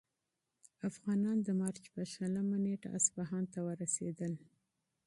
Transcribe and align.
افغانان 0.89 1.37
د 1.43 1.49
مارچ 1.59 1.83
په 1.95 2.01
شلمه 2.13 2.57
نېټه 2.65 2.89
اصفهان 2.99 3.43
ته 3.53 3.59
ورسېدل. 3.67 4.33